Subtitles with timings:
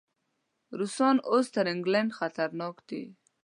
[0.79, 3.03] روسان اوس تر انګلینډ خطرناک دي.